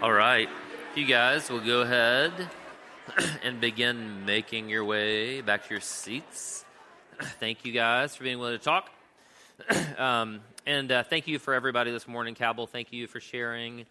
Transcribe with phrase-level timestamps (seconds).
[0.00, 0.48] All right.
[0.94, 2.30] You guys will go ahead
[3.42, 6.64] and begin making your way back to your seats.
[7.40, 8.90] thank you guys for being willing to talk.
[9.98, 12.36] um, and uh, thank you for everybody this morning.
[12.36, 13.86] Cabell, thank you for sharing.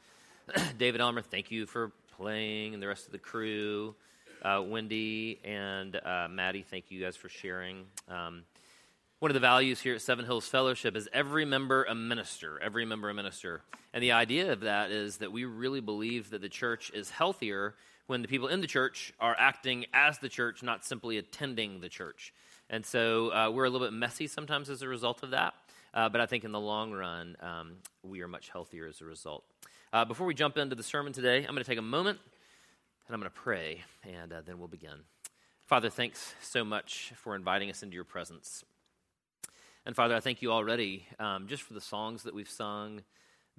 [0.77, 3.93] David Elmer, thank you for playing, and the rest of the crew.
[4.41, 7.83] Uh, Wendy and uh, Maddie, thank you guys for sharing.
[8.07, 8.43] Um,
[9.19, 12.85] one of the values here at Seven Hills Fellowship is every member a minister, every
[12.85, 13.61] member a minister.
[13.91, 17.73] And the idea of that is that we really believe that the church is healthier
[18.05, 21.89] when the people in the church are acting as the church, not simply attending the
[21.89, 22.31] church.
[22.69, 25.55] And so uh, we're a little bit messy sometimes as a result of that.
[25.95, 29.05] Uh, but I think in the long run, um, we are much healthier as a
[29.05, 29.43] result.
[29.91, 32.19] Uh, before we jump into the sermon today, I'm going to take a moment
[33.07, 35.05] and I'm going to pray, and uh, then we'll begin.
[35.65, 38.63] Father, thanks so much for inviting us into your presence.
[39.87, 43.03] And Father, I thank you already um, just for the songs that we've sung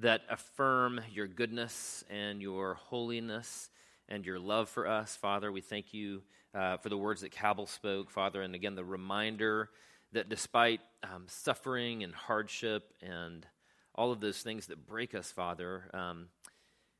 [0.01, 3.71] that affirm your goodness and your holiness
[4.11, 5.17] and your love for us.
[5.17, 6.21] Father, we thank you
[6.55, 9.71] uh, for the words that Cabell spoke, Father, and again, the reminder
[10.13, 13.47] that despite um, suffering and hardship and
[13.95, 16.27] all of those things that break us, Father, um,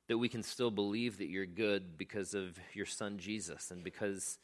[0.09, 4.39] that we can still believe that you're good because of your Son Jesus and because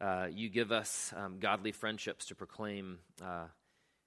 [0.00, 3.46] uh, you give us um, godly friendships to proclaim uh,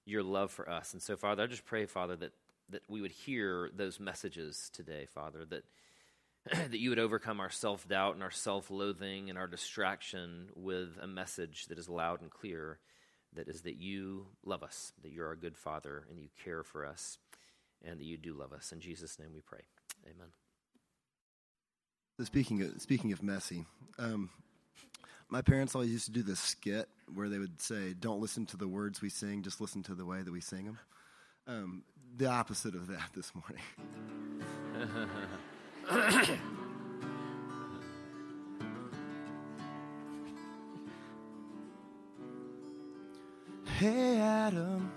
[0.06, 0.94] your love for us.
[0.94, 2.32] And so, Father, I just pray, Father, that,
[2.70, 5.64] that we would hear those messages today, Father, that,
[6.72, 10.98] that you would overcome our self doubt and our self loathing and our distraction with
[11.02, 12.80] a message that is loud and clear
[13.34, 16.86] that is that you love us, that you're our good Father, and you care for
[16.86, 17.18] us,
[17.84, 18.72] and that you do love us.
[18.72, 19.62] In Jesus' name we pray.
[20.06, 20.28] Amen.
[22.26, 23.66] Speaking of, speaking of messy,
[23.98, 24.30] um,
[25.32, 28.58] my parents always used to do this skit where they would say, "Don't listen to
[28.58, 30.78] the words we sing, just listen to the way that we sing them."
[31.48, 31.84] Um,
[32.18, 33.64] the opposite of that this morning.
[43.80, 44.92] hey, Adam,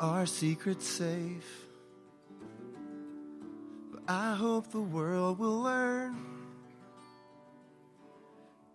[0.00, 1.66] our secret's safe.
[3.92, 6.35] But I hope the world will learn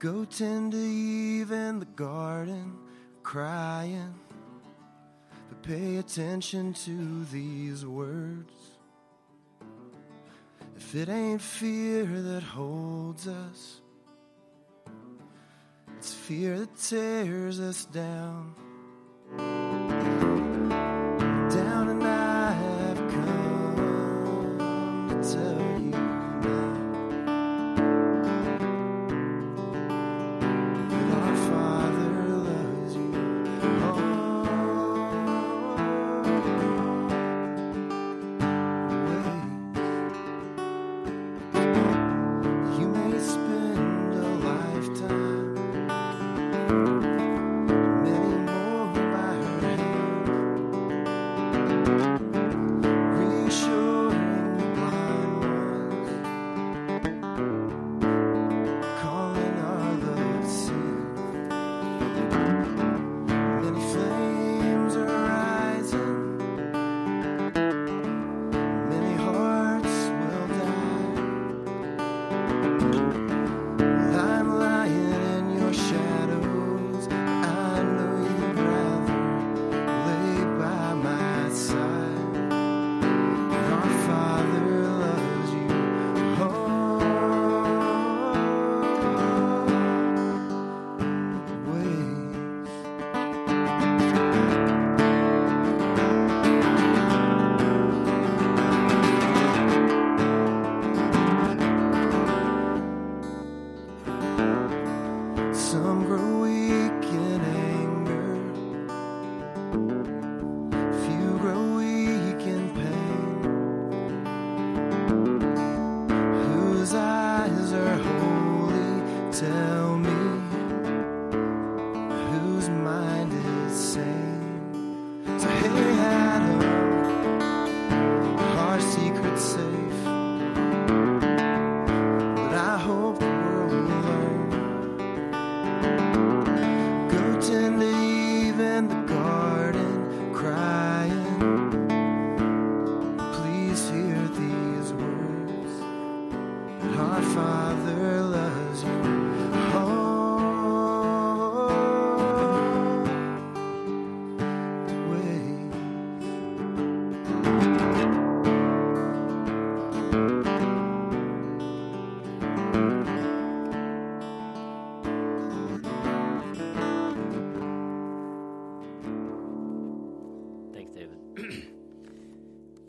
[0.01, 2.75] Go tend to Eve in the garden,
[3.22, 4.16] crying.
[5.47, 8.51] But pay attention to these words.
[10.75, 13.81] If it ain't fear that holds us,
[16.00, 18.56] it's fear that tears us down.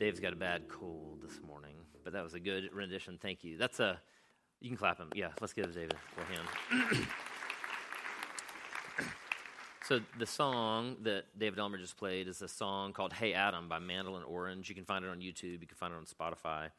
[0.02, 3.20] Dave's got a bad cold this morning, but that was a good rendition.
[3.22, 3.56] Thank you.
[3.56, 4.00] That's a,
[4.60, 5.10] you can clap him.
[5.14, 7.06] Yeah, let's give David a hand.
[9.87, 13.78] so the song that David Elmer just played is a song called Hey Adam by
[13.78, 14.69] Mandolin Orange.
[14.69, 16.70] You can find it on YouTube, you can find it on Spotify.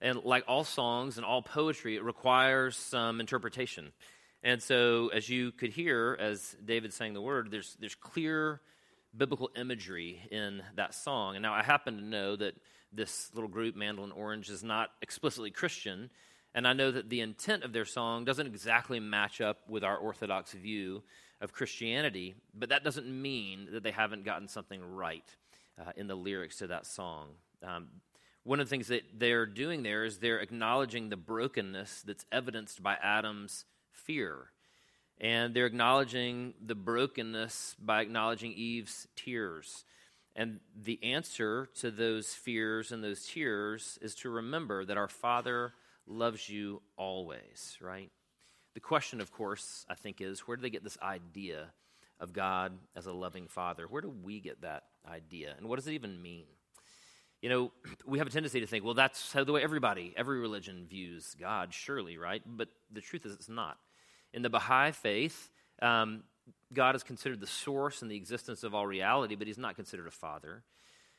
[0.00, 3.90] And like all songs and all poetry, it requires some interpretation.
[4.44, 8.60] And so, as you could hear, as David sang the word, there's, there's clear
[9.16, 11.36] biblical imagery in that song.
[11.36, 12.54] And now I happen to know that
[12.92, 16.10] this little group, Mandolin Orange, is not explicitly Christian.
[16.54, 19.96] And I know that the intent of their song doesn't exactly match up with our
[19.96, 21.02] Orthodox view
[21.40, 25.24] of Christianity, but that doesn't mean that they haven't gotten something right
[25.80, 27.28] uh, in the lyrics to that song.
[27.62, 27.88] Um,
[28.42, 32.82] one of the things that they're doing there is they're acknowledging the brokenness that's evidenced
[32.82, 34.50] by Adam's fear.
[35.20, 39.84] And they're acknowledging the brokenness by acknowledging Eve's tears.
[40.34, 45.74] And the answer to those fears and those tears is to remember that our Father
[46.06, 48.10] loves you always, right?
[48.74, 51.66] The question, of course, I think is where do they get this idea
[52.18, 53.86] of God as a loving Father?
[53.88, 55.54] Where do we get that idea?
[55.58, 56.44] And what does it even mean?
[57.42, 57.72] You know,
[58.06, 61.34] we have a tendency to think, well, that's how the way everybody, every religion views
[61.38, 62.42] God, surely, right?
[62.46, 63.78] But the truth is, it's not.
[64.32, 65.50] In the Baha'i faith,
[65.82, 66.22] um,
[66.72, 70.06] God is considered the source and the existence of all reality, but he's not considered
[70.06, 70.62] a father.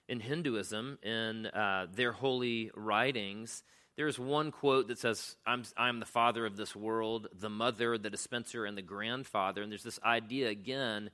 [0.07, 3.63] In Hinduism, in uh, their holy writings,
[3.97, 8.09] there's one quote that says, I'm, I'm the father of this world, the mother, the
[8.09, 9.61] dispenser, and the grandfather.
[9.61, 11.11] And there's this idea, again,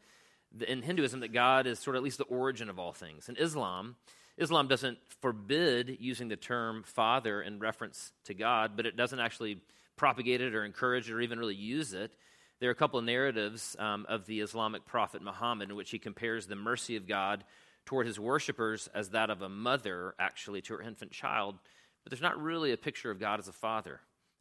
[0.67, 3.29] in Hinduism, that God is sort of at least the origin of all things.
[3.29, 3.95] In Islam,
[4.37, 9.57] Islam doesn't forbid using the term father in reference to God, but it doesn't actually
[9.97, 12.11] propagate it or encouraged or even really use it.
[12.59, 15.99] There are a couple of narratives um, of the Islamic prophet Muhammad in which he
[15.99, 17.43] compares the mercy of God
[17.85, 21.55] toward his worshippers as that of a mother, actually, to her infant child.
[22.03, 23.99] But there's not really a picture of God as a father.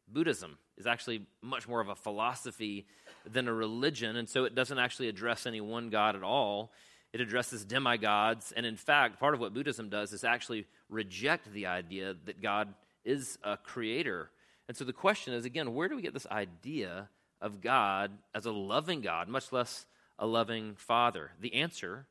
[0.08, 2.86] Buddhism is actually much more of a philosophy
[3.28, 6.72] than a religion, and so it doesn't actually address any one God at all.
[7.12, 11.66] It addresses demigods, and in fact, part of what Buddhism does is actually reject the
[11.66, 12.72] idea that God
[13.04, 14.30] is a creator
[14.68, 17.08] and so the question is again, where do we get this idea
[17.40, 19.86] of God as a loving God, much less
[20.18, 21.32] a loving Father?
[21.40, 22.06] The answer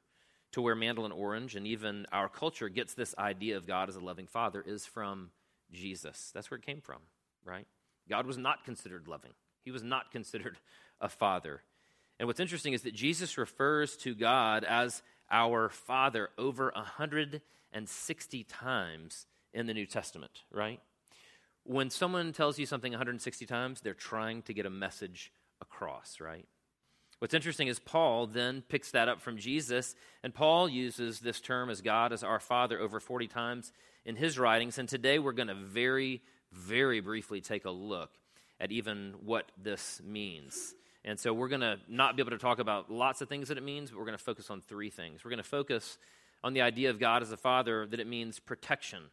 [0.53, 3.99] to where Mandolin Orange and even our culture gets this idea of God as a
[3.99, 5.31] loving Father is from
[5.71, 6.31] Jesus.
[6.33, 7.01] That's where it came from,
[7.43, 7.67] right?
[8.09, 10.57] God was not considered loving, He was not considered
[11.01, 11.61] a Father.
[12.17, 19.25] And what's interesting is that Jesus refers to God as our Father over 160 times
[19.53, 20.79] in the New Testament, right?
[21.65, 26.45] When someone tells you something 160 times, they're trying to get a message across, right?
[27.19, 31.69] What's interesting is Paul then picks that up from Jesus, and Paul uses this term
[31.69, 33.73] as God as our Father over 40 times
[34.05, 34.77] in his writings.
[34.77, 36.21] And today we're going to very,
[36.51, 38.11] very briefly take a look
[38.59, 40.75] at even what this means.
[41.03, 43.57] And so we're going to not be able to talk about lots of things that
[43.57, 45.23] it means, but we're going to focus on three things.
[45.23, 45.97] We're going to focus
[46.43, 49.03] on the idea of God as a Father, that it means protection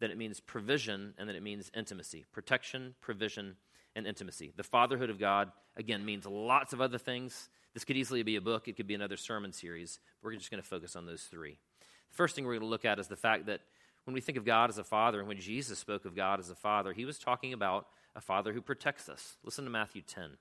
[0.00, 2.24] that it means provision and that it means intimacy.
[2.32, 3.56] Protection, provision,
[3.94, 4.52] and intimacy.
[4.56, 7.48] The fatherhood of God, again, means lots of other things.
[7.74, 9.98] This could easily be a book, it could be another sermon series.
[10.22, 11.58] We're just going to focus on those three.
[12.10, 13.60] The first thing we're going to look at is the fact that
[14.04, 16.48] when we think of God as a father, and when Jesus spoke of God as
[16.48, 19.36] a father, he was talking about a father who protects us.
[19.44, 20.36] Listen to Matthew 10.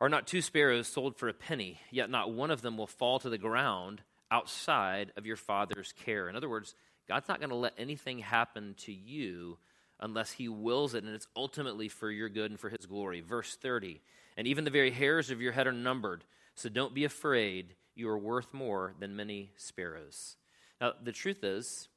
[0.00, 3.20] Are not two sparrows sold for a penny, yet not one of them will fall
[3.20, 6.28] to the ground outside of your father's care?
[6.28, 6.74] In other words,
[7.08, 9.58] God's not going to let anything happen to you
[10.00, 13.20] unless He wills it, and it's ultimately for your good and for His glory.
[13.20, 14.00] Verse 30
[14.36, 17.74] And even the very hairs of your head are numbered, so don't be afraid.
[17.94, 20.36] You are worth more than many sparrows.
[20.80, 21.88] Now, the truth is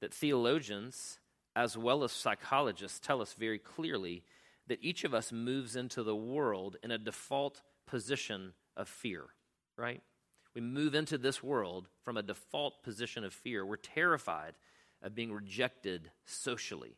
[0.00, 1.18] that theologians,
[1.54, 4.24] as well as psychologists, tell us very clearly
[4.66, 9.26] that each of us moves into the world in a default position of fear,
[9.76, 10.02] right?
[10.54, 13.66] We move into this world from a default position of fear.
[13.66, 14.54] We're terrified
[15.02, 16.96] of being rejected socially,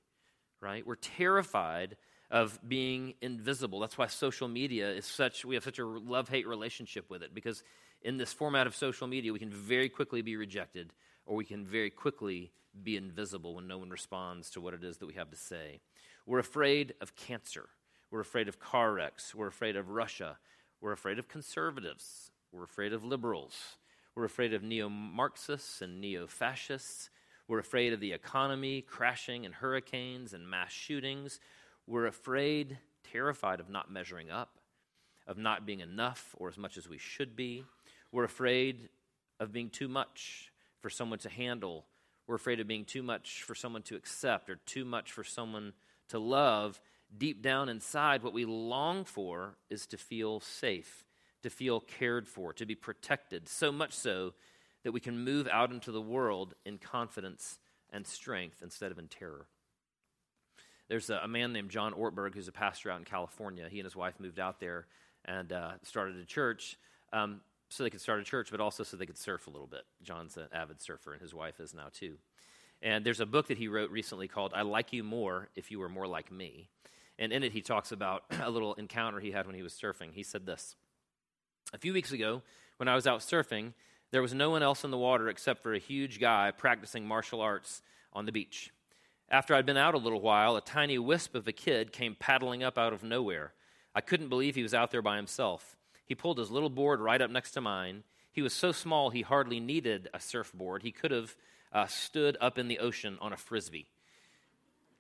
[0.61, 0.87] right?
[0.87, 1.97] We're terrified
[2.31, 3.81] of being invisible.
[3.81, 7.35] That's why social media is such, we have such a love hate relationship with it
[7.35, 7.63] because
[8.03, 10.93] in this format of social media, we can very quickly be rejected
[11.25, 14.99] or we can very quickly be invisible when no one responds to what it is
[14.99, 15.81] that we have to say.
[16.27, 17.69] We're afraid of cancer.
[18.11, 19.35] We're afraid of car wrecks.
[19.35, 20.39] We're afraid of Russia.
[20.81, 22.31] We're afraid of conservatives.
[22.53, 23.77] We're afraid of liberals.
[24.15, 27.11] We're afraid of neo Marxists and neo fascists.
[27.49, 31.39] We're afraid of the economy crashing and hurricanes and mass shootings.
[31.87, 34.59] We're afraid, terrified of not measuring up,
[35.27, 37.65] of not being enough or as much as we should be.
[38.11, 38.89] We're afraid
[39.39, 40.51] of being too much
[40.81, 41.87] for someone to handle.
[42.27, 45.73] we're afraid of being too much for someone to accept or too much for someone
[46.09, 46.81] to love,
[47.17, 51.05] deep down inside, what we long for is to feel safe,
[51.43, 54.35] to feel cared for, to be protected, so much so
[54.83, 57.59] that we can move out into the world in confidence
[57.91, 59.47] and strength instead of in terror.
[60.89, 63.69] There's a, a man named John Ortberg who's a pastor out in California.
[63.69, 64.87] He and his wife moved out there
[65.25, 66.77] and uh, started a church
[67.13, 69.67] um, so they could start a church, but also so they could surf a little
[69.67, 69.83] bit.
[70.03, 72.17] John's an avid surfer, and his wife is now too.
[72.83, 75.81] And there's a book that he wrote recently called I Like You More If You
[75.81, 76.69] Were More Like Me.
[77.19, 80.13] And in it, he talks about a little encounter he had when he was surfing.
[80.13, 80.77] He said this
[81.73, 82.43] A few weeks ago,
[82.77, 83.73] when I was out surfing,
[84.13, 87.41] there was no one else in the water except for a huge guy practicing martial
[87.41, 87.83] arts
[88.13, 88.71] on the beach.
[89.29, 92.63] After I'd been out a little while, a tiny wisp of a kid came paddling
[92.63, 93.53] up out of nowhere.
[93.95, 95.77] I couldn't believe he was out there by himself.
[96.05, 98.05] He pulled his little board right up next to mine.
[98.31, 100.83] He was so small he hardly needed a surfboard.
[100.83, 101.35] He could have
[101.73, 103.89] uh, stood up in the ocean on a frisbee.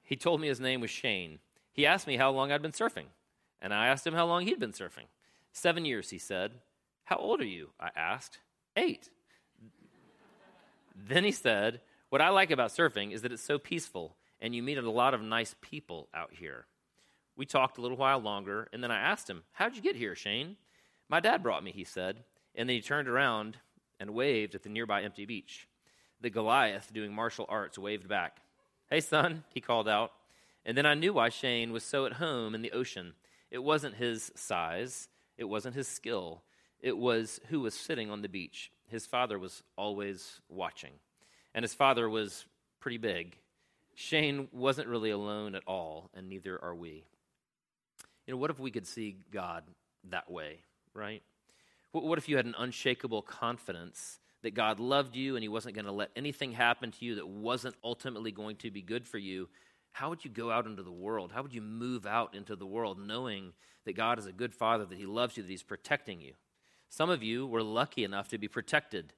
[0.02, 1.38] He told me his name was Shane.
[1.73, 3.06] He asked me how long I'd been surfing,
[3.62, 5.06] and I asked him how long he'd been surfing.
[5.57, 6.53] Seven years, he said.
[7.05, 7.71] How old are you?
[7.81, 8.41] I asked.
[8.77, 9.09] Eight.
[10.95, 14.63] then he said, What I like about surfing is that it's so peaceful, and you
[14.63, 16.67] meet a lot of nice people out here.
[17.39, 20.15] We talked a little while longer, and then I asked him, How'd you get here,
[20.15, 20.57] Shane?
[21.09, 23.57] My dad brought me, he said, and then he turned around
[23.99, 25.69] and waved at the nearby empty beach.
[26.21, 28.43] The Goliath, doing martial arts, waved back.
[28.91, 30.13] Hey, son, he called out.
[30.67, 33.15] And then I knew why Shane was so at home in the ocean.
[33.51, 36.43] It wasn't his size, it wasn't his skill,
[36.81, 38.71] it was who was sitting on the beach.
[38.88, 40.93] His father was always watching,
[41.55, 42.45] and his father was
[42.81, 43.37] pretty big.
[43.95, 47.05] Shane wasn't really alone at all, and neither are we.
[48.26, 49.64] You know, what if we could see God
[50.11, 50.61] that way,
[50.95, 51.23] right?
[51.93, 55.87] What if you had an unshakable confidence that God loved you and He wasn't going
[55.87, 59.49] to let anything happen to you that wasn't ultimately going to be good for you?
[59.97, 61.33] How would you go out into the world?
[61.33, 63.55] How would you move out into the world knowing
[63.87, 66.35] that God is a good Father, that He loves you, that He's protecting you?
[66.91, 69.15] Some of you were lucky enough to be protected.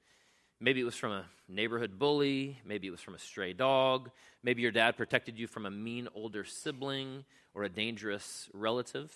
[0.60, 2.60] Maybe it was from a neighborhood bully.
[2.64, 4.12] Maybe it was from a stray dog.
[4.44, 9.12] Maybe your dad protected you from a mean older sibling or a dangerous relative.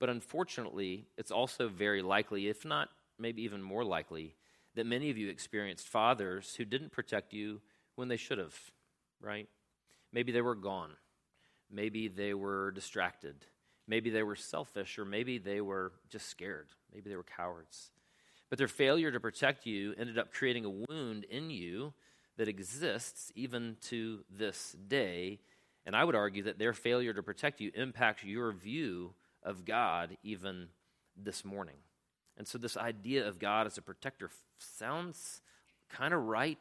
[0.00, 2.88] But unfortunately, it's also very likely, if not
[3.20, 4.34] maybe even more likely,
[4.74, 7.60] that many of you experienced fathers who didn't protect you
[7.94, 8.58] when they should have,
[9.20, 9.48] right?
[10.12, 10.92] Maybe they were gone.
[11.70, 13.36] Maybe they were distracted.
[13.86, 16.68] Maybe they were selfish, or maybe they were just scared.
[16.94, 17.90] Maybe they were cowards.
[18.50, 21.92] But their failure to protect you ended up creating a wound in you
[22.36, 25.40] that exists even to this day.
[25.84, 30.16] And I would argue that their failure to protect you impacts your view of God
[30.22, 30.68] even
[31.16, 31.76] this morning.
[32.36, 35.40] And so, this idea of God as a protector sounds
[35.88, 36.58] kind of right,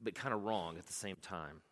[0.00, 1.62] but kind of wrong at the same time.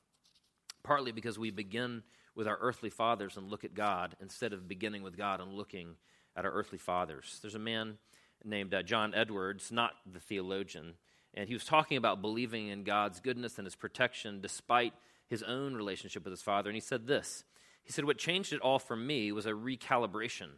[0.88, 2.02] Partly because we begin
[2.34, 5.96] with our earthly fathers and look at God instead of beginning with God and looking
[6.34, 7.40] at our earthly fathers.
[7.42, 7.98] There's a man
[8.42, 10.94] named uh, John Edwards, not the theologian,
[11.34, 14.94] and he was talking about believing in God's goodness and his protection despite
[15.28, 16.70] his own relationship with his father.
[16.70, 17.44] And he said this
[17.84, 20.52] He said, What changed it all for me was a recalibration.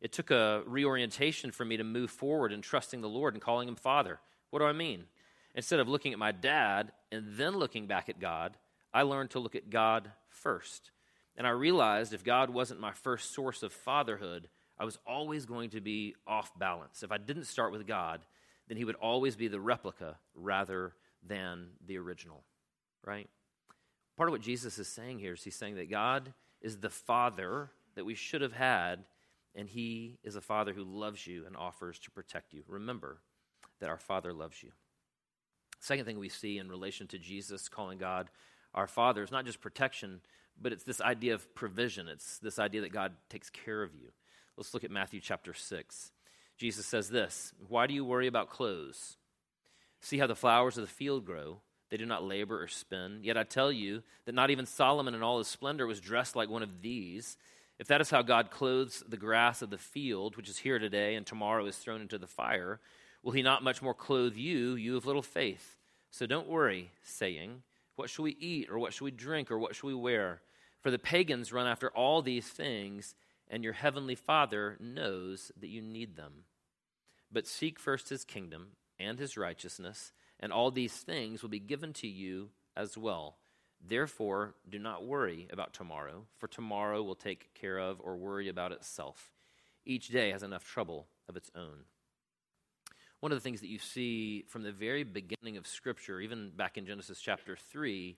[0.00, 3.66] It took a reorientation for me to move forward in trusting the Lord and calling
[3.66, 4.20] him Father.
[4.50, 5.06] What do I mean?
[5.52, 8.56] Instead of looking at my dad and then looking back at God,
[8.94, 10.92] I learned to look at God first.
[11.36, 14.48] And I realized if God wasn't my first source of fatherhood,
[14.78, 17.02] I was always going to be off balance.
[17.02, 18.24] If I didn't start with God,
[18.68, 20.94] then He would always be the replica rather
[21.26, 22.44] than the original,
[23.04, 23.28] right?
[24.16, 26.32] Part of what Jesus is saying here is He's saying that God
[26.62, 29.04] is the Father that we should have had,
[29.56, 32.62] and He is a Father who loves you and offers to protect you.
[32.68, 33.18] Remember
[33.80, 34.70] that our Father loves you.
[35.80, 38.30] Second thing we see in relation to Jesus calling God
[38.74, 40.20] our Father is not just protection,
[40.60, 42.08] but it's this idea of provision.
[42.08, 44.10] It's this idea that God takes care of you.
[44.56, 46.12] Let's look at Matthew chapter 6.
[46.56, 49.16] Jesus says this Why do you worry about clothes?
[50.00, 51.60] See how the flowers of the field grow.
[51.90, 53.20] They do not labor or spin.
[53.22, 56.48] Yet I tell you that not even Solomon in all his splendor was dressed like
[56.48, 57.36] one of these.
[57.78, 61.14] If that is how God clothes the grass of the field, which is here today
[61.14, 62.80] and tomorrow is thrown into the fire,
[63.22, 65.78] will he not much more clothe you, you of little faith?
[66.10, 67.62] So don't worry, saying,
[67.96, 70.42] What shall we eat, or what shall we drink, or what shall we wear?
[70.80, 73.14] For the pagans run after all these things
[73.48, 76.44] and your heavenly Father knows that you need them.
[77.30, 81.92] But seek first his kingdom and his righteousness, and all these things will be given
[81.94, 83.36] to you as well.
[83.86, 88.72] Therefore, do not worry about tomorrow, for tomorrow will take care of or worry about
[88.72, 89.32] itself.
[89.84, 91.84] Each day has enough trouble of its own.
[93.24, 96.76] One of the things that you see from the very beginning of Scripture, even back
[96.76, 98.14] in Genesis chapter 3,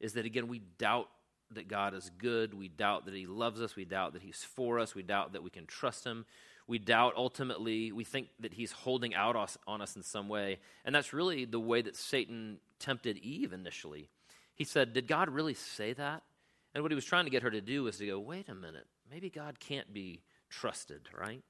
[0.00, 1.08] is that again, we doubt
[1.52, 2.52] that God is good.
[2.52, 3.76] We doubt that He loves us.
[3.76, 4.92] We doubt that He's for us.
[4.92, 6.26] We doubt that we can trust Him.
[6.66, 10.58] We doubt ultimately, we think that He's holding out us, on us in some way.
[10.84, 14.08] And that's really the way that Satan tempted Eve initially.
[14.56, 16.24] He said, Did God really say that?
[16.74, 18.54] And what he was trying to get her to do was to go, Wait a
[18.56, 21.44] minute, maybe God can't be trusted, right?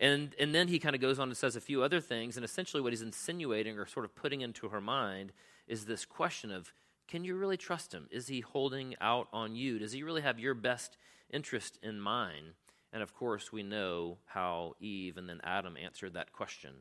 [0.00, 2.36] And, and then he kind of goes on and says a few other things.
[2.36, 5.32] And essentially, what he's insinuating or sort of putting into her mind
[5.66, 6.72] is this question of
[7.08, 8.06] can you really trust him?
[8.10, 9.78] Is he holding out on you?
[9.78, 10.98] Does he really have your best
[11.30, 12.52] interest in mind?
[12.92, 16.72] And of course, we know how Eve and then Adam answered that question.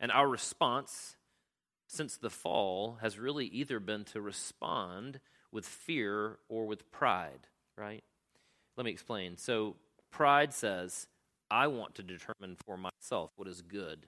[0.00, 1.16] And our response
[1.86, 5.20] since the fall has really either been to respond
[5.52, 8.04] with fear or with pride, right?
[8.76, 9.36] Let me explain.
[9.36, 9.76] So,
[10.10, 11.06] pride says,
[11.50, 14.06] I want to determine for myself what is good.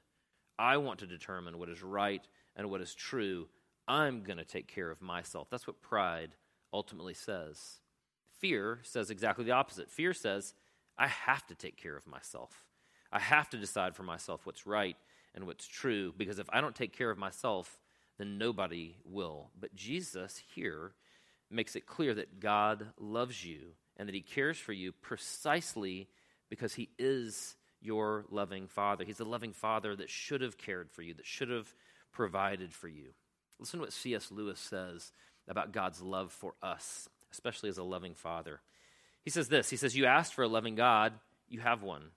[0.58, 3.48] I want to determine what is right and what is true.
[3.88, 5.48] I'm going to take care of myself.
[5.50, 6.36] That's what pride
[6.72, 7.80] ultimately says.
[8.38, 9.90] Fear says exactly the opposite.
[9.90, 10.54] Fear says,
[10.96, 12.66] I have to take care of myself.
[13.10, 14.96] I have to decide for myself what's right
[15.34, 17.80] and what's true, because if I don't take care of myself,
[18.18, 19.50] then nobody will.
[19.58, 20.92] But Jesus here
[21.50, 26.08] makes it clear that God loves you and that he cares for you precisely
[26.52, 29.06] because he is your loving father.
[29.06, 31.72] He's a loving father that should have cared for you, that should have
[32.12, 33.14] provided for you.
[33.58, 34.30] Listen to what C.S.
[34.30, 35.12] Lewis says
[35.48, 38.60] about God's love for us, especially as a loving father.
[39.24, 41.14] He says this He says, You asked for a loving God,
[41.48, 42.10] you have one.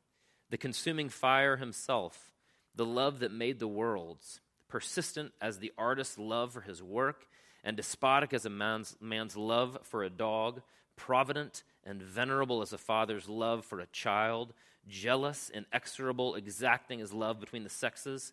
[0.49, 2.33] The consuming fire himself,
[2.75, 7.25] the love that made the worlds, persistent as the artist's love for his work,
[7.63, 10.61] and despotic as a man's, man's love for a dog,
[10.95, 14.53] provident and venerable as a father's love for a child,
[14.87, 18.31] jealous, inexorable, exacting as love between the sexes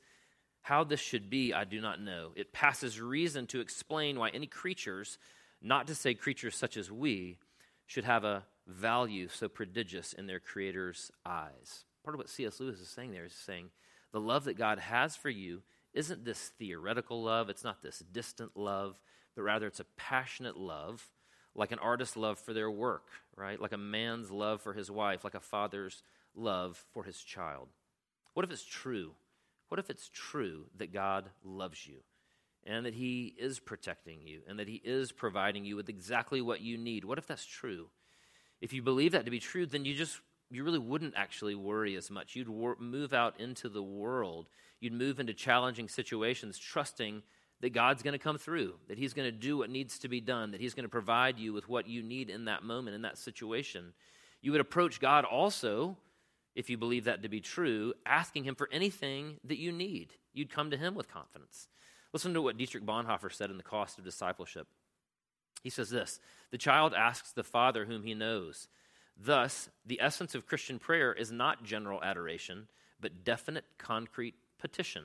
[0.63, 2.31] how this should be, I do not know.
[2.37, 5.19] It passes reason to explain why any creatures,
[5.61, 7.39] not to say creatures such as we,
[7.87, 11.85] should have a value so prodigious in their Creator's eyes.
[12.05, 12.61] Part of what C.S.
[12.61, 13.71] Lewis is saying there is saying
[14.13, 18.57] the love that God has for you isn't this theoretical love, it's not this distant
[18.57, 18.99] love,
[19.35, 21.11] but rather it's a passionate love,
[21.55, 23.61] like an artist's love for their work, right?
[23.61, 26.03] Like a man's love for his wife, like a father's
[26.35, 27.69] love for his child.
[28.35, 29.13] What if it's true?
[29.69, 32.01] What if it's true that God loves you
[32.65, 36.61] and that He is protecting you and that He is providing you with exactly what
[36.61, 37.05] you need?
[37.05, 37.89] What if that's true?
[38.61, 41.97] If you believe that to be true, then you just you really wouldn't actually worry
[41.97, 42.37] as much.
[42.37, 44.49] You'd wor- move out into the world.
[44.79, 47.23] You'd move into challenging situations, trusting
[47.63, 50.21] that God's going to come through, that He's going to do what needs to be
[50.21, 53.03] done, that He's going to provide you with what you need in that moment, in
[53.03, 53.95] that situation.
[54.43, 55.97] You would approach God also
[56.55, 60.13] if you believe that to be true, asking him for anything that you need.
[60.35, 61.69] You'd come to him with confidence.
[62.13, 64.67] Listen to what Dietrich Bonhoeffer said in The Cost of Discipleship.
[65.63, 66.21] He says this
[66.51, 68.69] The child asks the Father whom he knows.
[69.17, 72.67] Thus, the essence of Christian prayer is not general adoration,
[73.01, 75.05] but definite, concrete petition.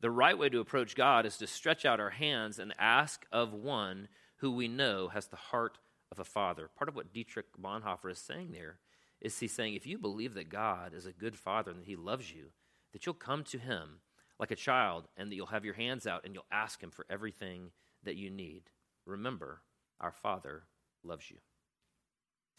[0.00, 3.52] The right way to approach God is to stretch out our hands and ask of
[3.52, 5.78] one who we know has the heart
[6.12, 6.70] of a father.
[6.76, 8.78] Part of what Dietrich Bonhoeffer is saying there
[9.20, 11.96] is he saying, if you believe that God is a good father and that he
[11.96, 12.46] loves you,
[12.92, 14.00] that you'll come to him
[14.38, 17.04] like a child and that you'll have your hands out and you'll ask him for
[17.10, 17.72] everything
[18.04, 18.70] that you need.
[19.04, 19.62] Remember,
[20.00, 20.62] our Father
[21.02, 21.38] loves you.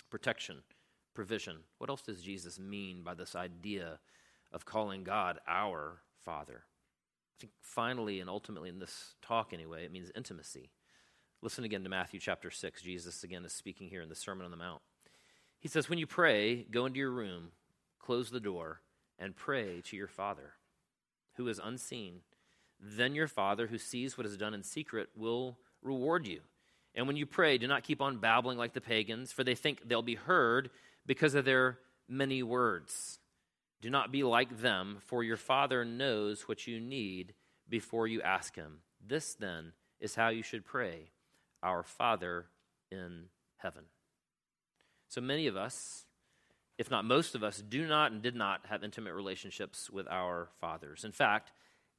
[0.10, 0.58] Protection,
[1.14, 1.58] provision.
[1.78, 4.00] What else does Jesus mean by this idea
[4.52, 6.64] of calling God our Father?
[7.40, 10.72] Think finally and ultimately in this talk, anyway, it means intimacy.
[11.42, 12.82] Listen again to Matthew chapter 6.
[12.82, 14.82] Jesus again is speaking here in the Sermon on the Mount.
[15.58, 17.52] He says, When you pray, go into your room,
[17.98, 18.82] close the door,
[19.18, 20.54] and pray to your Father,
[21.36, 22.22] who is unseen.
[22.78, 26.42] Then your Father, who sees what is done in secret, will reward you.
[26.94, 29.88] And when you pray, do not keep on babbling like the pagans, for they think
[29.88, 30.70] they'll be heard
[31.06, 33.20] because of their many words.
[33.82, 37.34] Do not be like them, for your Father knows what you need
[37.68, 38.80] before you ask Him.
[39.06, 41.12] This, then, is how you should pray
[41.64, 42.48] Our Father
[42.92, 43.26] in
[43.58, 43.84] heaven.
[45.08, 46.06] So many of us,
[46.78, 50.50] if not most of us, do not and did not have intimate relationships with our
[50.60, 51.04] fathers.
[51.04, 51.52] In fact,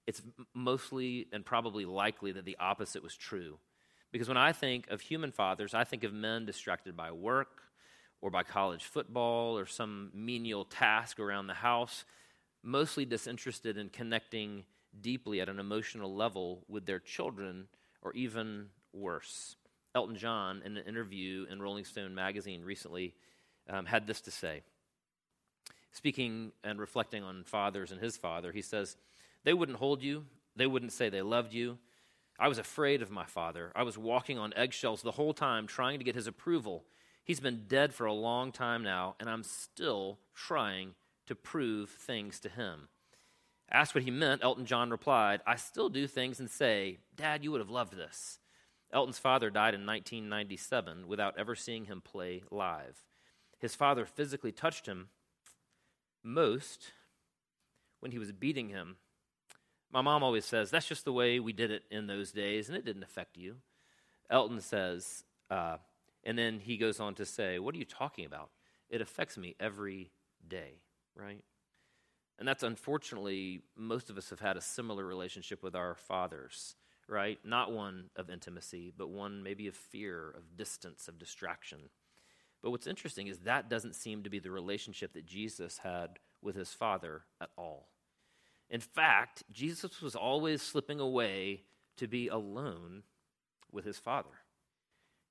[0.06, 0.22] it's
[0.54, 3.58] mostly and probably likely that the opposite was true.
[4.12, 7.62] Because when I think of human fathers, I think of men distracted by work
[8.22, 12.04] or by college football or some menial task around the house,
[12.62, 14.64] mostly disinterested in connecting
[15.00, 17.66] deeply at an emotional level with their children
[18.02, 19.56] or even worse.
[19.94, 23.14] Elton John, in an interview in Rolling Stone magazine recently,
[23.68, 24.62] um, had this to say.
[25.92, 28.96] Speaking and reflecting on fathers and his father, he says,
[29.44, 31.78] They wouldn't hold you, they wouldn't say they loved you.
[32.38, 33.70] I was afraid of my father.
[33.74, 36.84] I was walking on eggshells the whole time trying to get his approval.
[37.30, 40.96] He's been dead for a long time now, and I'm still trying
[41.28, 42.88] to prove things to him.
[43.70, 47.52] Asked what he meant, Elton John replied, I still do things and say, Dad, you
[47.52, 48.40] would have loved this.
[48.92, 53.04] Elton's father died in 1997 without ever seeing him play live.
[53.60, 55.10] His father physically touched him
[56.24, 56.90] most
[58.00, 58.96] when he was beating him.
[59.92, 62.76] My mom always says, That's just the way we did it in those days, and
[62.76, 63.58] it didn't affect you.
[64.28, 65.76] Elton says, uh,
[66.24, 68.50] and then he goes on to say, What are you talking about?
[68.88, 70.10] It affects me every
[70.46, 70.82] day,
[71.14, 71.42] right?
[72.38, 76.74] And that's unfortunately, most of us have had a similar relationship with our fathers,
[77.06, 77.38] right?
[77.44, 81.90] Not one of intimacy, but one maybe of fear, of distance, of distraction.
[82.62, 86.56] But what's interesting is that doesn't seem to be the relationship that Jesus had with
[86.56, 87.88] his Father at all.
[88.70, 91.64] In fact, Jesus was always slipping away
[91.96, 93.02] to be alone
[93.72, 94.30] with his Father.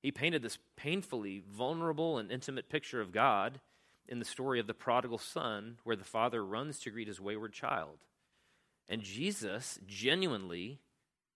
[0.00, 3.60] He painted this painfully vulnerable and intimate picture of God
[4.08, 7.52] in the story of the prodigal son, where the father runs to greet his wayward
[7.52, 7.98] child.
[8.88, 10.80] And Jesus genuinely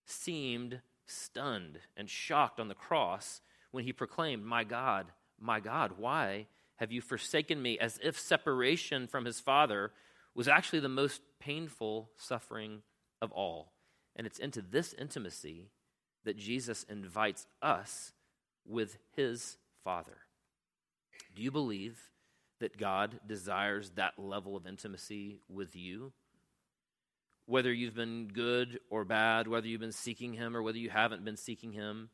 [0.05, 5.07] seemed stunned and shocked on the cross when he proclaimed, My God,
[5.39, 6.47] my God, why
[6.77, 7.79] have you forsaken me?
[7.79, 9.91] As if separation from his father
[10.33, 12.81] was actually the most painful suffering
[13.21, 13.71] of all.
[14.15, 15.69] And it's into this intimacy
[16.25, 18.11] that Jesus invites us
[18.65, 20.17] with his Father.
[21.35, 21.99] Do you believe
[22.59, 26.13] that God desires that level of intimacy with you.
[27.45, 31.25] Whether you've been good or bad, whether you've been seeking Him or whether you haven't
[31.25, 32.09] been seeking Him,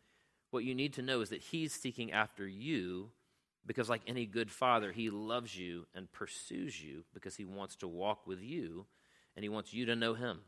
[0.49, 3.11] what you need to know is that He's seeking after you
[3.65, 7.87] because, like any good father, He loves you and pursues you because He wants to
[7.87, 8.87] walk with you
[9.35, 10.39] and He wants you to know Him.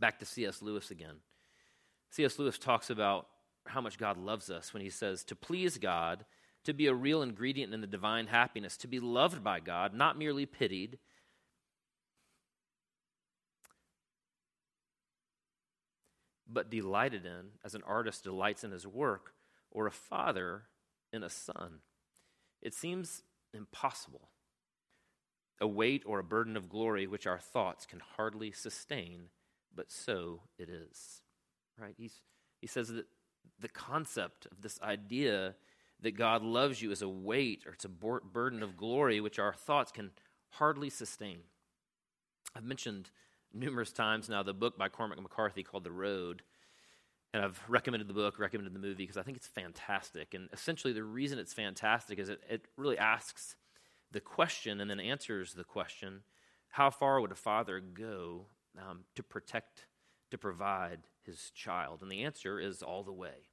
[0.00, 0.62] Back to C.S.
[0.62, 1.16] Lewis again.
[2.08, 2.38] C.S.
[2.38, 3.28] Lewis talks about
[3.70, 6.24] how much God loves us when he says, To please God,
[6.64, 10.18] to be a real ingredient in the divine happiness, to be loved by God, not
[10.18, 10.98] merely pitied.
[16.52, 19.34] But delighted in, as an artist delights in his work,
[19.70, 20.64] or a father
[21.12, 21.80] in a son.
[22.60, 23.22] It seems
[23.54, 24.28] impossible.
[25.60, 29.28] A weight or a burden of glory which our thoughts can hardly sustain,
[29.74, 31.20] but so it is.
[31.78, 31.94] Right?
[31.96, 32.22] He's,
[32.60, 33.06] he says that
[33.58, 35.54] the concept of this idea
[36.02, 39.52] that God loves you is a weight or it's a burden of glory which our
[39.52, 40.10] thoughts can
[40.50, 41.40] hardly sustain.
[42.56, 43.10] I've mentioned
[43.52, 46.42] numerous times now the book by Cormac McCarthy called The Road.
[47.32, 50.34] And I've recommended the book, recommended the movie because I think it's fantastic.
[50.34, 53.54] And essentially, the reason it's fantastic is it, it really asks
[54.10, 56.22] the question and then answers the question
[56.70, 58.46] how far would a father go
[58.78, 59.86] um, to protect,
[60.30, 61.00] to provide
[61.30, 62.02] his child?
[62.02, 63.48] And the answer is all the way.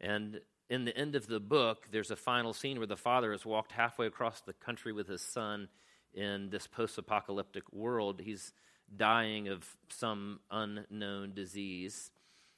[0.00, 3.46] And in the end of the book, there's a final scene where the father has
[3.46, 5.68] walked halfway across the country with his son
[6.12, 8.20] in this post apocalyptic world.
[8.20, 8.52] He's
[8.94, 12.10] dying of some unknown disease.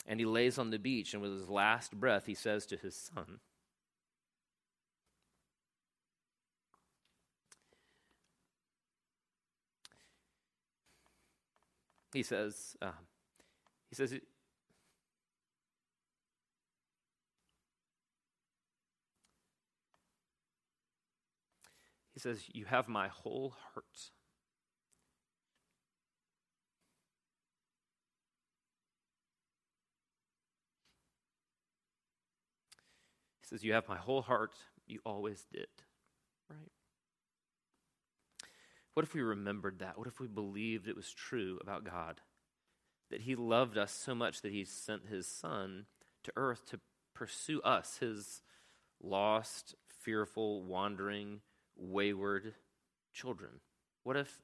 [0.07, 2.95] And he lays on the beach, and with his last breath, he says to his
[2.95, 3.41] son,
[12.13, 12.93] He says, uh,
[13.91, 14.15] he says,
[22.19, 24.11] He says, You have my whole heart.
[33.41, 34.51] He says, You have my whole heart.
[34.85, 35.69] You always did.
[36.51, 36.73] Right?
[38.95, 39.97] What if we remembered that?
[39.97, 42.21] What if we believed it was true about God?
[43.13, 45.87] That He loved us so much that He sent His Son
[46.25, 46.81] to earth to
[47.15, 48.43] pursue us, His
[49.01, 51.43] lost, fearful, wandering,
[51.79, 52.55] wayward
[53.13, 53.61] children?
[54.03, 54.43] What if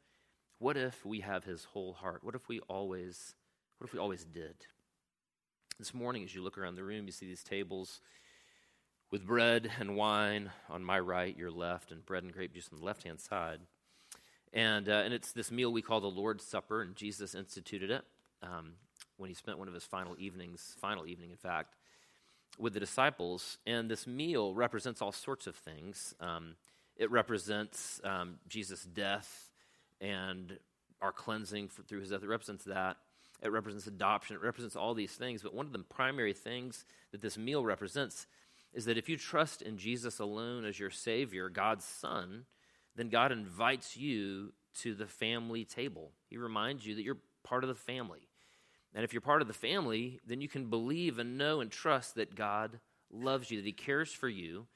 [0.59, 2.23] what if we have his whole heart?
[2.23, 3.35] What if we always
[3.79, 4.55] what if we always did?
[5.79, 8.01] This morning as you look around the room, you see these tables
[9.11, 12.79] with bread and wine on my right, your left, and bread and grape juice on
[12.79, 13.61] the left-hand side.
[14.53, 18.05] And, uh, and it's this meal we call the Lord's Supper, and Jesus instituted it
[18.43, 18.73] um,
[19.17, 21.75] when he spent one of his final evenings, final evening, in fact,
[22.59, 23.59] with the disciples.
[23.67, 26.15] And this meal represents all sorts of things.
[26.21, 26.55] Um,
[26.97, 29.51] it represents um, Jesus' death
[30.01, 30.59] and
[31.01, 32.23] our cleansing for, through his death.
[32.23, 32.97] It represents that.
[33.43, 34.37] It represents adoption.
[34.37, 35.43] It represents all these things.
[35.43, 38.27] But one of the primary things that this meal represents
[38.73, 42.47] is that if you trust in Jesus alone as your Savior, God's Son,
[42.97, 46.13] then God invites you to the family table.
[46.29, 48.29] He reminds you that you're part of the family.
[48.95, 52.15] And if you're part of the family, then you can believe and know and trust
[52.15, 52.79] that God
[53.13, 54.67] loves you, that He cares for you,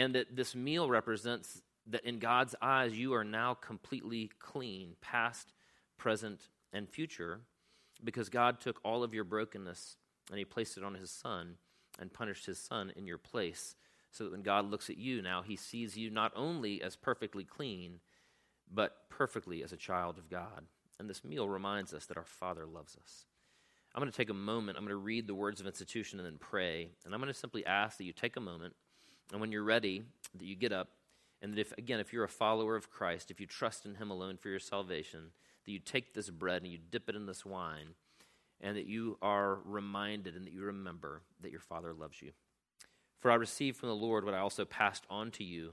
[0.00, 5.52] and that this meal represents that in God's eyes, you are now completely clean, past,
[5.98, 7.40] present, and future,
[8.02, 9.96] because God took all of your brokenness
[10.30, 11.56] and He placed it on His Son
[11.98, 13.76] and punished His Son in your place.
[14.10, 17.44] So that when God looks at you now, He sees you not only as perfectly
[17.44, 18.00] clean,
[18.72, 20.64] but perfectly as a child of God.
[20.98, 23.26] And this meal reminds us that our Father loves us.
[23.94, 24.78] I'm going to take a moment.
[24.78, 26.88] I'm going to read the words of institution and then pray.
[27.04, 28.74] And I'm going to simply ask that you take a moment.
[29.32, 30.02] And when you're ready,
[30.36, 30.88] that you get up.
[31.42, 34.10] And that if, again, if you're a follower of Christ, if you trust in Him
[34.10, 35.30] alone for your salvation,
[35.64, 37.94] that you take this bread and you dip it in this wine.
[38.60, 42.32] And that you are reminded and that you remember that your Father loves you.
[43.20, 45.72] For I received from the Lord what I also passed on to you.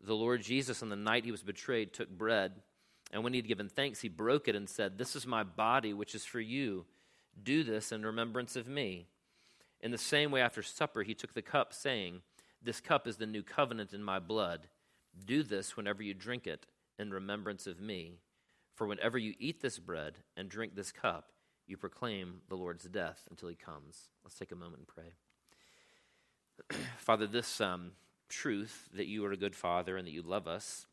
[0.00, 2.52] The Lord Jesus, on the night he was betrayed, took bread.
[3.12, 5.92] And when he had given thanks, he broke it and said, This is my body,
[5.92, 6.84] which is for you.
[7.42, 9.06] Do this in remembrance of me.
[9.80, 12.22] In the same way, after supper, he took the cup, saying,
[12.62, 14.68] This cup is the new covenant in my blood.
[15.24, 16.66] Do this whenever you drink it
[16.98, 18.18] in remembrance of me.
[18.74, 21.32] For whenever you eat this bread and drink this cup,
[21.66, 24.10] you proclaim the Lord's death until he comes.
[24.24, 26.76] Let's take a moment and pray.
[26.98, 27.92] Father, this um,
[28.28, 30.86] truth that you are a good father and that you love us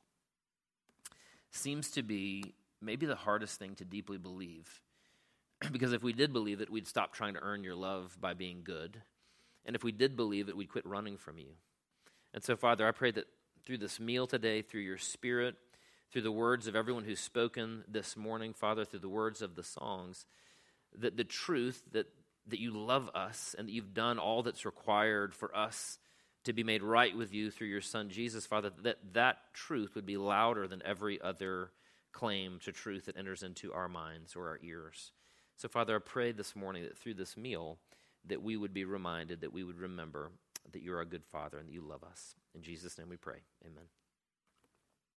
[1.52, 4.82] seems to be maybe the hardest thing to deeply believe.
[5.72, 8.62] because if we did believe it, we'd stop trying to earn your love by being
[8.64, 9.02] good.
[9.66, 11.54] And if we did believe it, we'd quit running from you.
[12.34, 13.26] And so, Father, I pray that
[13.66, 15.56] through this meal today, through your spirit,
[16.12, 19.64] through the words of everyone who's spoken this morning, Father, through the words of the
[19.64, 20.26] songs,
[20.98, 22.08] that the truth that,
[22.48, 25.98] that you love us and that you've done all that's required for us
[26.44, 30.06] to be made right with you through your Son Jesus, Father, that that truth would
[30.06, 31.72] be louder than every other
[32.12, 35.12] claim to truth that enters into our minds or our ears.
[35.58, 37.78] So, Father, I pray this morning that through this meal,
[38.28, 40.32] that we would be reminded, that we would remember
[40.72, 42.36] that you're a good Father and that you love us.
[42.54, 43.42] In Jesus' name we pray.
[43.66, 43.86] Amen.